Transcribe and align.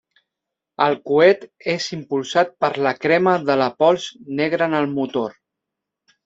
El 0.85 0.95
coet 1.09 1.43
és 1.73 1.85
impulsat 1.97 2.49
per 2.65 2.71
la 2.87 2.95
crema 3.03 3.35
de 3.51 3.59
la 3.63 3.69
pols 3.83 4.09
negra 4.41 4.69
en 4.71 4.75
el 4.81 4.91
motor. 4.97 5.37